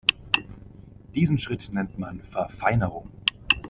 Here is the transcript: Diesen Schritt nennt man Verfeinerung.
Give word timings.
Diesen 1.13 1.37
Schritt 1.37 1.71
nennt 1.71 1.99
man 1.99 2.23
Verfeinerung. 2.23 3.11